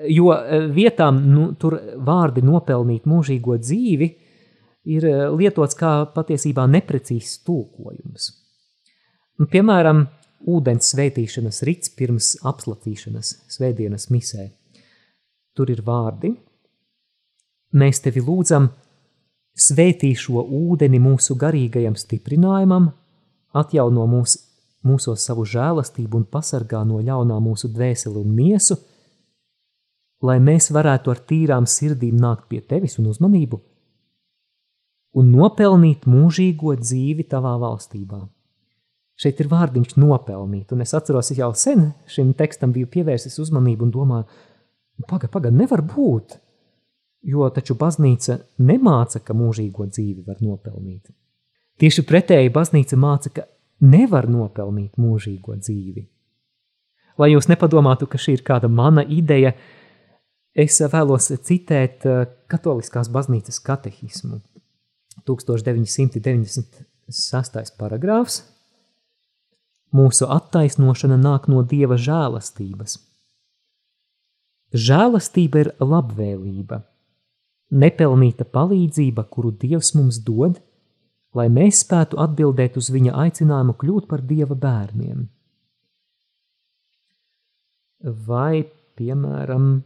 Jo 0.10 0.31
e, 0.34 0.60
vietām 0.74 1.20
nu, 1.29 1.51
tur 1.60 1.75
vārdi 2.01 2.43
nopelnīt 2.46 3.08
mūžīgo 3.10 3.58
dzīvi 3.62 4.08
ir 4.96 5.05
e, 5.05 5.15
lietots 5.38 5.77
kā 5.77 5.93
patiesībā 6.15 6.65
neprecīzs 6.72 7.41
tulkojums. 7.46 8.29
Un, 9.41 9.50
piemēram, 9.51 10.05
ūdens 10.50 10.93
svētīšanas 10.93 11.62
rits 11.67 11.93
pirms 11.98 12.34
apslacīšanas 12.48 13.34
svētdienas 13.51 14.10
misē. 14.13 14.48
Tur 15.58 15.70
ir 15.74 15.84
vārdi. 15.86 16.34
Mēs 17.77 18.01
tevi 18.03 18.24
lūdzam, 18.25 18.70
svētī 19.53 20.13
šo 20.17 20.41
ūdeni 20.41 21.00
mūsu 21.03 21.38
garīgajam 21.39 21.98
stiprinājumam, 22.00 22.89
atjauno 23.53 24.08
mūs, 24.10 24.38
mūsos 24.88 25.27
savu 25.27 25.46
žēlastību 25.46 26.24
un 26.24 26.25
pasargā 26.31 26.81
no 26.88 27.03
ļaunā 27.03 27.38
mūsu 27.43 27.70
dvēseli 27.75 28.24
un 28.24 28.34
miesu– 28.39 28.79
lai 30.21 30.37
mēs 30.41 30.69
varētu 30.73 31.11
ar 31.13 31.21
tīrām 31.27 31.67
sirdīm 31.69 32.19
nākt 32.21 32.47
pie 32.49 32.61
tevis 32.61 32.99
un 33.01 33.09
uzmanību 33.11 33.61
un 35.17 35.31
nopelnīt 35.33 36.05
mūžīgo 36.07 36.75
dzīvi 36.79 37.25
tavā 37.31 37.57
valstībā. 37.59 38.21
Šeit 39.21 39.41
ir 39.43 39.49
vārdiņš 39.51 39.97
nopelnīt, 39.99 40.71
un 40.73 40.85
es 40.85 40.93
atceros, 40.97 41.33
es 41.33 41.41
jau 41.41 41.51
sen 41.57 41.91
šim 42.09 42.31
tekstam 42.37 42.71
biju 42.73 42.89
pievērsis 42.93 43.37
uzmanību 43.43 43.85
un 43.85 43.91
domāju, 43.93 44.45
paga, 45.09 45.27
paga, 45.29 45.51
nevar 45.53 45.83
būt, 45.85 46.37
jo 47.27 47.49
taču 47.53 47.75
baznīca 47.77 48.39
nemāca, 48.63 49.19
ka 49.19 49.35
mūžīgo 49.37 49.89
dzīvi 49.91 50.23
var 50.25 50.39
nopelnīt. 50.41 51.11
Tieši 51.81 52.05
pretēji 52.07 52.53
baznīca 52.53 52.97
māca, 52.97 53.33
ka 53.35 53.45
nevar 53.83 54.29
nopelnīt 54.29 54.97
mūžīgo 55.01 55.59
dzīvi. 55.59 56.07
Lai 57.19 57.33
jūs 57.33 57.51
nepadomātu, 57.51 58.07
ka 58.09 58.17
šī 58.21 58.39
ir 58.39 58.43
kāda 58.47 58.71
mana 58.71 59.03
ideja, 59.03 59.51
uh, 59.53 59.80
Es 60.51 60.81
vēlos 60.84 61.31
citēt 61.48 62.03
eh, 62.05 62.27
Katoliskās 62.51 63.08
baznīcas 63.12 63.60
katehismu. 63.63 64.41
1996. 65.27 67.75
paragrāfs. 67.79 68.43
Mūsu 69.91 70.24
attaisnošana 70.31 71.17
nāk 71.20 71.50
no 71.51 71.65
Dieva 71.67 71.98
žēlastības. 72.00 72.96
Žēlastība 74.72 75.65
ir 75.65 75.69
labvēlība, 75.84 76.80
nepelnīta 77.75 78.47
palīdzība, 78.47 79.25
kuru 79.28 79.52
Dievs 79.52 79.91
mums 79.97 80.21
dod, 80.23 80.62
lai 81.36 81.49
mēs 81.52 81.84
spētu 81.84 82.21
atbildēt 82.23 82.80
uz 82.80 82.88
viņa 82.91 83.17
aicinājumu 83.25 83.75
kļūt 83.84 84.08
par 84.08 84.23
Dieva 84.23 84.56
bērniem. 84.56 85.28
Vai, 88.28 88.63
piemēram, 88.95 89.84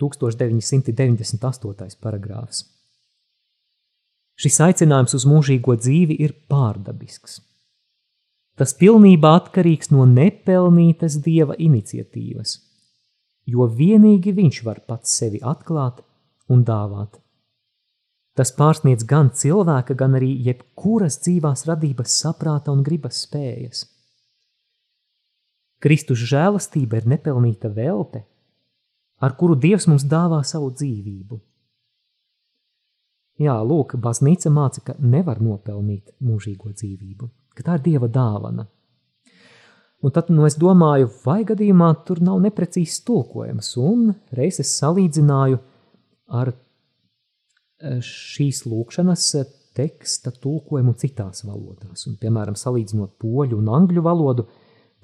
1998. 0.00 1.98
paragrāfs. 2.02 2.64
Šis 4.38 4.60
aicinājums 4.62 5.16
uz 5.18 5.26
mūžīgo 5.26 5.74
dzīvi 5.80 6.20
ir 6.22 6.34
pārdabisks. 6.50 7.40
Tas 8.58 8.74
pilnībā 8.78 9.32
atkarīgs 9.38 9.90
no 9.94 10.04
nepelnītas 10.06 11.18
dieva 11.22 11.54
iniciatīvas, 11.58 12.56
jo 13.46 13.66
vienīgi 13.66 14.34
viņš 14.34 14.62
var 14.66 14.82
pats 14.86 15.14
sevi 15.20 15.42
atklāt 15.42 16.02
un 16.50 16.64
dāvāt. 16.66 17.18
Tas 18.38 18.52
pārsniedz 18.54 19.02
gan 19.02 19.32
cilvēka, 19.34 19.96
gan 19.98 20.14
arī 20.14 20.30
jebkuras 20.46 21.18
dzīvās 21.24 21.66
radības 21.66 22.18
saprāta 22.22 22.70
un 22.70 22.84
gribas 22.86 23.24
spējas. 23.26 23.84
Kristus 25.82 26.22
žēlastība 26.30 26.98
ir 27.00 27.08
nepelnīta 27.14 27.70
velte, 27.74 28.24
ar 29.20 29.36
kuru 29.38 29.56
Dievs 29.58 29.88
mums 29.90 30.06
dāvā 30.08 30.40
savu 30.46 30.70
dzīvību. 30.74 31.40
Jā, 33.38 33.54
lūk, 33.62 33.94
baznīca 34.02 34.50
māca, 34.50 34.82
ka 34.82 34.96
nevar 34.98 35.38
nopelnīt 35.42 36.10
mūžīgo 36.24 36.72
dzīvību, 36.74 37.28
ka 37.54 37.66
tā 37.66 37.78
ir 37.78 37.84
Dieva 37.84 38.08
dāvana. 38.10 38.66
Un 40.02 40.14
tad 40.14 40.30
nu, 40.30 40.44
es 40.46 40.54
domāju, 40.58 41.08
vai 41.24 41.42
gadījumā 41.46 41.90
tur 42.06 42.20
nav 42.22 42.38
neprecīzs 42.42 43.00
tulkojums, 43.06 43.72
un 43.82 44.12
reiz 44.34 44.60
es 44.62 44.76
salīdzināju 44.78 45.58
ar 46.38 46.52
eh, 46.54 47.98
šīs 48.02 48.64
lūkšanas 48.66 49.26
teksta 49.78 50.32
tulkojumu 50.34 50.94
citās 50.98 51.44
valodās. 51.46 52.06
Un, 52.10 52.16
piemēram, 52.18 52.58
salīdzinot 52.58 53.14
poļu 53.22 53.58
un 53.58 53.70
angļu 53.74 54.02
valodu, 54.06 54.46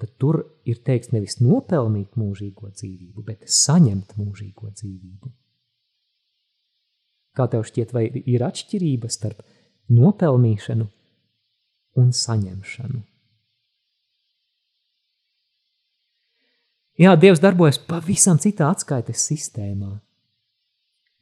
tad 0.01 0.11
tur 0.19 0.41
ir 0.67 0.81
teikts 0.85 1.13
nevis 1.15 1.39
nopelnīt 1.39 2.17
mūžīgo 2.19 2.69
dzīvību, 2.73 3.23
bet 3.25 3.47
saņemt 3.47 4.15
mūžīgo 4.19 4.71
dzīvību. 4.73 5.31
Kā 7.35 7.47
tev 7.51 7.65
šķiet, 7.67 7.91
vai 7.95 8.07
ir 8.11 8.43
atšķirība 8.47 9.11
starp 9.11 9.43
nopelnīšanu 9.91 10.87
un 11.99 12.13
saņemšanu? 12.15 13.01
Jā, 16.95 17.17
Dievs 17.19 17.41
darbojas 17.43 17.75
pavisam 17.89 18.39
citā 18.39 18.69
atskaites 18.71 19.25
sistēmā. 19.27 19.97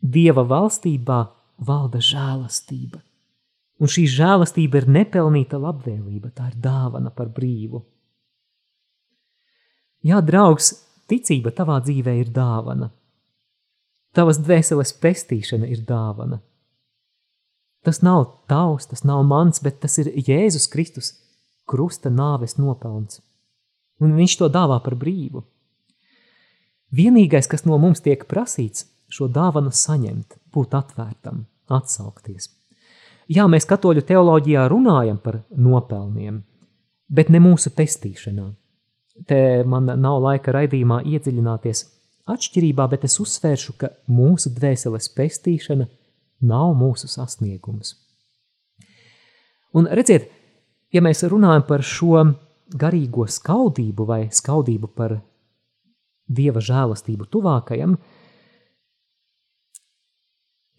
Dieva 0.03 0.43
valstībā 0.45 1.23
valda 1.65 2.01
žēlastība, 2.03 2.99
un 3.81 3.89
šī 3.89 4.03
žēlastība 4.11 4.83
ir 4.83 4.89
nepelnīta 4.99 5.57
labvēlība, 5.57 6.29
tā 6.35 6.51
ir 6.51 6.59
dāvana 6.61 7.09
par 7.15 7.31
brīvu. 7.33 7.81
Jā, 10.03 10.19
draugs, 10.19 10.73
ticība 11.07 11.53
tavā 11.55 11.77
dzīvē 11.83 12.17
ir 12.19 12.31
dāvana. 12.35 12.89
Tavas 14.13 14.41
dvēseles 14.43 14.91
pestīšana 15.01 15.69
ir 15.71 15.85
dāvana. 15.87 16.41
Tas 17.83 18.01
nav 18.03 18.25
tavs, 18.51 18.87
tas 18.91 19.03
nav 19.07 19.23
mans, 19.27 19.59
bet 19.63 19.79
tas 19.83 19.97
ir 19.99 20.11
Jēzus 20.15 20.69
Kristus 20.71 21.13
krusta 21.67 22.11
nāves 22.11 22.57
nopelns. 22.59 23.21
Un 24.03 24.15
viņš 24.17 24.37
to 24.39 24.49
dāvā 24.51 24.79
par 24.83 24.95
brīvu. 24.99 25.43
Vienīgais, 26.93 27.47
kas 27.49 27.65
no 27.65 27.79
mums 27.81 28.03
tiek 28.05 28.25
prasīts, 28.29 28.85
šo 29.09 29.29
dāvanu 29.31 29.71
saņemt, 29.73 30.37
būt 30.53 30.75
atvērtam, 30.77 31.45
atsaukties. 31.71 32.49
Jā, 33.31 33.47
mēs 33.47 33.65
katoļu 33.69 34.03
teoloģijā 34.05 34.67
runājam 34.71 35.17
par 35.23 35.39
nopelniem, 35.55 36.41
bet 37.07 37.31
ne 37.31 37.39
mūsu 37.39 37.71
pestīšanā. 37.73 38.51
Te 39.29 39.63
man 39.69 39.91
nav 40.01 40.21
laika 40.23 40.53
raidījumā 40.55 41.03
iedziļināties 41.05 41.83
atšķirībā, 42.33 42.87
bet 42.89 43.03
es 43.05 43.19
uzsvēršu, 43.21 43.75
ka 43.77 43.91
mūsu 44.09 44.51
dvēseles 44.55 45.11
pestīšana 45.13 45.87
nav 46.49 46.73
mūsu 46.79 47.09
sasniegums. 47.11 47.93
Un 49.77 49.87
redziet, 49.89 50.29
ja 50.93 51.01
mēs 51.01 51.23
runājam 51.29 51.65
par 51.67 51.85
šo 51.85 52.25
garīgo 52.73 53.27
skaudību 53.29 54.05
vai 54.09 54.21
skaudību 54.33 54.89
par 54.97 55.17
dieva 56.27 56.61
žēlastību 56.63 57.29
tuvākajam, 57.29 57.95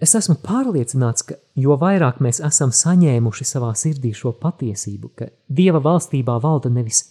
es 0.03 0.14
esmu 0.18 0.37
pārliecināts, 0.42 1.27
ka 1.29 1.38
jo 1.59 1.79
vairāk 1.81 2.20
mēs 2.25 2.40
esam 2.44 2.75
saņēmuši 2.75 3.47
savā 3.49 3.73
sirdī 3.79 4.14
šo 4.16 4.35
patiesību, 4.40 5.11
ka 5.14 5.31
dieva 5.49 5.83
valstībā 5.85 6.38
valda 6.42 6.73
nevis 6.73 7.05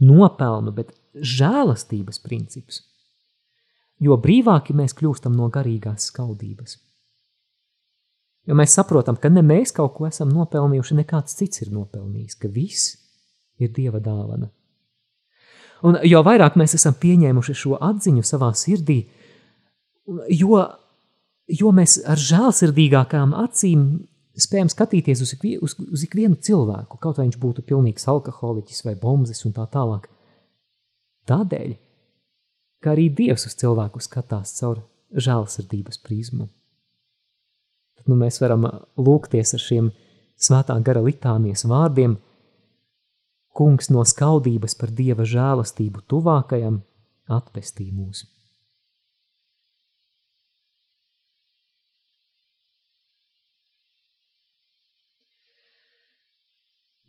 nopelnu, 0.00 0.72
bet 0.74 0.94
žēlastības 1.14 2.20
princips. 2.24 2.84
Jo 4.00 4.16
brīvāki 4.20 4.74
mēs 4.76 4.94
kļūstam 4.96 5.34
no 5.36 5.50
garīgās 5.52 6.08
skaudības. 6.08 6.78
Jo 8.48 8.56
mēs 8.56 8.72
saprotam, 8.74 9.18
ka 9.20 9.28
ne 9.28 9.42
mēs 9.44 9.74
kaut 9.76 9.92
ko 9.98 10.08
esam 10.08 10.32
nopelnījuši, 10.32 10.96
nekāds 11.02 11.36
cits 11.36 11.60
ir 11.62 11.72
nopelnījis, 11.74 12.38
ka 12.40 12.48
viss 12.48 12.94
ir 13.60 13.72
Dieva 13.76 14.00
dāvana. 14.00 14.48
Un 15.84 15.98
jo 16.04 16.20
vairāk 16.24 16.56
mēs 16.60 16.74
esam 16.76 16.96
pieņēmuši 17.00 17.56
šo 17.56 17.76
atziņu 17.80 18.24
savā 18.26 18.50
sirdī, 18.56 19.02
jo, 20.32 20.60
jo 21.48 21.72
mēs 21.76 21.98
ar 22.08 22.20
žēlsirdīgākām 22.20 23.36
acīm 23.44 23.84
spējam 24.44 24.70
skatīties 24.72 25.22
uz, 25.24 25.34
ikvie, 25.36 25.56
uz, 25.62 25.76
uz 25.80 26.04
ikvienu 26.06 26.38
cilvēku, 26.40 26.98
kaut 27.02 27.18
vai 27.18 27.26
viņš 27.28 27.38
būtu 27.42 27.64
pilnīgs 27.66 28.08
alkoholiķis 28.10 28.84
vai 28.86 28.96
bombzis 29.00 29.44
un 29.48 29.54
tā 29.56 29.66
tālāk. 29.72 30.08
Tādēļ, 31.30 31.74
ka 32.82 32.94
arī 32.94 33.10
Dievs 33.14 33.46
uz 33.48 33.58
cilvēku 33.60 34.02
skatās 34.02 34.56
caur 34.58 34.82
žēlsirdības 35.12 36.00
prizmu. 36.04 36.48
Tad 37.98 38.08
nu, 38.08 38.16
mēs 38.16 38.40
varam 38.40 38.66
lūgties 38.96 39.54
ar 39.58 39.62
šiem 39.62 39.92
svētā 40.40 40.78
gara 40.84 41.04
litānijas 41.04 41.66
vārdiem– 41.68 42.18
Kungs 43.50 43.90
no 43.90 44.04
skaudības 44.06 44.76
par 44.78 44.92
Dieva 44.94 45.26
žēlastību 45.26 46.04
tuvākajam 46.10 46.80
atpestī 47.30 47.88
mūs. 47.90 48.22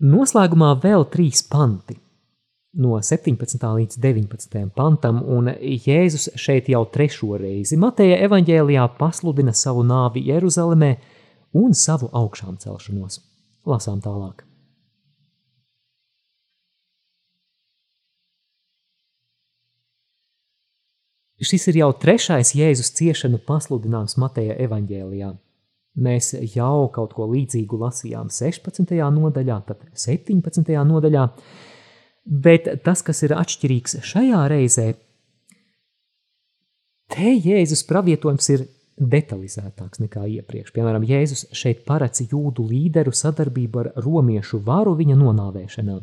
Noslēgumā 0.02 0.72
vēl 0.82 1.04
trīs 1.14 1.44
panti 1.46 1.94
no 2.82 2.96
17. 3.06 3.62
līdz 3.62 4.00
19. 4.02 4.62
pantam, 4.74 5.20
un 5.22 5.52
Jēzus 5.62 6.32
šeit 6.42 6.72
jau 6.74 6.82
trešo 6.90 7.36
reizi 7.38 7.78
Mateja 7.78 8.18
evaņģēlijā 8.26 8.88
pasludina 8.98 9.54
savu 9.54 9.84
nāvi 9.86 10.24
Jeruzalemē 10.26 10.96
un 11.62 11.78
savu 11.78 12.10
augšām 12.18 12.58
celšanos. 12.64 13.20
Lasām 13.70 14.02
tālāk. 14.02 14.42
Šis 21.46 21.70
ir 21.70 21.82
jau 21.84 21.94
trešais 21.94 22.56
Jēzus 22.58 22.90
ciešanu 22.98 23.44
pasludinājums 23.46 24.18
Mateja 24.18 24.58
evaņģēlijā. 24.66 25.36
Mēs 26.00 26.32
jau 26.54 26.88
kaut 26.96 27.12
ko 27.18 27.28
līdzīgu 27.28 27.78
lasījām 27.82 28.30
16. 28.32 28.94
nodaļā, 29.12 29.58
tad 29.68 29.82
17. 29.92 30.70
nodaļā, 30.88 31.26
bet 32.24 32.70
tas, 32.86 33.02
kas 33.04 33.24
ir 33.28 33.34
atšķirīgs 33.36 33.98
šajā 34.08 34.44
reizē, 34.54 34.94
te 37.12 37.34
Jēzus 37.36 37.84
pravietojums 37.90 38.48
ir 38.56 38.64
detalizētāks 39.02 40.00
nekā 40.04 40.24
iepriekš. 40.38 40.72
Piemēram, 40.76 41.04
Jēzus 41.08 41.50
šeit 41.58 41.84
paredz 41.88 42.24
jūdu 42.24 42.64
līderu 42.70 43.12
sadarbību 43.12 43.82
ar 43.82 43.90
romiešu 44.06 44.62
varu 44.64 44.94
viņa 44.96 45.18
nonāvēšanā. 45.20 45.98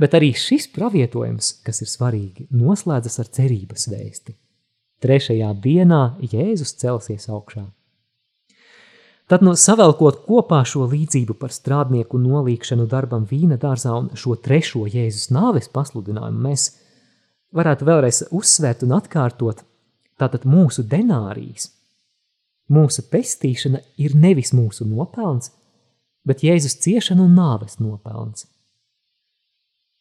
Bet 0.00 0.16
arī 0.16 0.30
šis 0.32 0.70
pravietojums, 0.72 1.58
kas 1.66 1.82
ir 1.84 1.90
svarīgi, 1.92 2.46
noslēdzas 2.56 3.20
ar 3.20 3.28
cerības 3.36 3.84
vēsti. 3.92 4.36
Trešajā 5.04 5.50
dienā 5.60 6.00
Jēzus 6.24 6.72
celsies 6.80 7.28
augšā. 7.28 7.66
Tad, 9.30 9.44
no 9.46 9.52
savelkot 9.54 10.24
kopā 10.26 10.64
šo 10.66 10.88
līdzību 10.90 11.36
par 11.38 11.52
strādnieku 11.54 12.18
nolīgšanu 12.18 12.88
darbam 12.90 13.28
vīna 13.30 13.60
dārzā 13.62 13.92
un 13.94 14.08
šo 14.18 14.34
trešo 14.34 14.88
Jēzus 14.90 15.28
nāves 15.30 15.70
pasludinājumu, 15.70 16.40
mēs 16.48 16.64
varētu 17.54 17.86
vēlreiz 17.86 18.24
uzsvērt 18.34 18.82
un 18.82 18.96
atkārtot, 18.96 19.62
tātad 20.18 20.48
mūsu 20.50 20.82
denārijas, 20.82 21.68
mūsu 22.74 23.04
pestīšana 23.12 23.84
ir 24.02 24.16
nevis 24.18 24.50
mūsu 24.50 24.88
nopelns, 24.90 25.52
bet 26.26 26.42
Jēzus 26.42 26.80
ciešana 26.82 27.22
un 27.28 27.38
nāves 27.38 27.78
nopelns. 27.78 28.48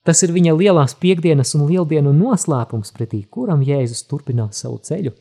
Tas 0.10 0.26
ir 0.26 0.34
viņa 0.34 0.58
lielās 0.58 0.98
piekdienas 0.98 1.54
un 1.54 1.68
lieldienu 1.70 2.15
noslēpums, 2.18 2.89
pretī 2.98 3.22
kuram 3.30 3.62
Jēzus 3.62 4.08
turpinās 4.10 4.65
savu 4.65 4.82
ceļu 4.89 5.13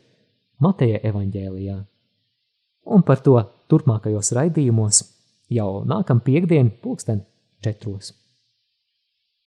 Mateja 0.64 1.04
evaņģēlijā. 1.12 1.78
Un 2.88 3.04
par 3.04 3.20
to 3.20 3.36
turpmākajos 3.68 4.32
raidījumos 4.36 5.02
jau 5.52 5.70
nākam 5.88 6.20
piekdien 6.24 6.70
pulksten 6.82 7.24
četros. 7.64 8.14